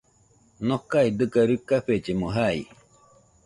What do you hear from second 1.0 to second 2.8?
dɨga ruikafellemo jai